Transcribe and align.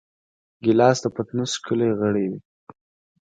ګیلاس 0.63 0.97
د 1.01 1.05
پتنوس 1.15 1.51
ښکلی 1.59 1.89
غړی 1.99 2.25
وي. 2.31 2.39